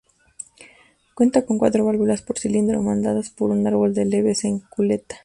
[1.13, 5.17] Cuenta con cuatro válvulas por cilindro, mandadas por un árbol de levas en culata.